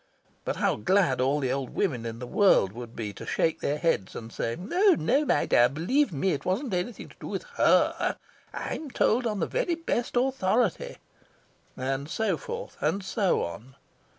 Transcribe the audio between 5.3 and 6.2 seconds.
dear, believe